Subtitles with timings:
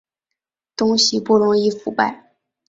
[0.75, 2.33] 东西不容易腐败